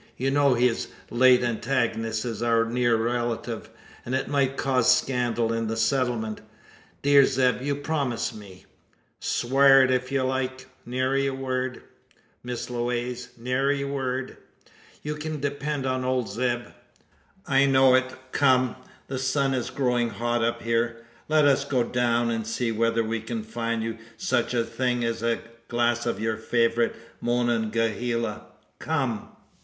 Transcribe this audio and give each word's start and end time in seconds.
You 0.17 0.31
know 0.31 0.55
his 0.55 0.87
late 1.11 1.43
antagonist 1.43 2.25
is 2.25 2.41
our 2.41 2.65
near 2.65 2.95
relative; 2.97 3.69
and 4.03 4.15
it 4.15 4.27
might 4.27 4.57
cause 4.57 4.91
scandal 4.97 5.53
in 5.53 5.67
the 5.67 5.77
settlement. 5.77 6.41
Dear 7.03 7.23
Zeb, 7.23 7.61
you 7.61 7.75
promise 7.75 8.33
me?" 8.33 8.65
"Swa 9.21 9.69
ar 9.69 9.83
it 9.83 9.91
ef 9.91 10.11
ye 10.11 10.19
like. 10.23 10.65
Neery 10.87 11.29
word, 11.29 11.83
Miss 12.43 12.67
Lewaze, 12.67 13.29
neery 13.39 13.83
word; 13.87 14.37
ye 15.03 15.13
kin 15.15 15.39
depend 15.39 15.85
on 15.85 16.03
ole 16.03 16.25
Zeb." 16.25 16.61
"I 17.45 17.67
know 17.67 17.93
it. 17.93 18.11
Come! 18.31 18.77
The 19.05 19.19
sun 19.19 19.53
is 19.53 19.69
growing 19.69 20.09
hot 20.09 20.43
up 20.43 20.63
here. 20.63 21.05
Let 21.29 21.45
as 21.45 21.63
go 21.63 21.83
down, 21.83 22.31
and 22.31 22.47
see 22.47 22.71
whether 22.71 23.03
we 23.03 23.21
can 23.21 23.43
find 23.43 23.83
you 23.83 23.99
such 24.17 24.55
a 24.55 24.63
thing 24.63 25.03
as 25.05 25.21
a 25.21 25.41
glass 25.67 26.07
of 26.07 26.19
your 26.19 26.37
favourite 26.37 26.95
Monongahela. 27.21 28.47
Come!" 28.79 29.35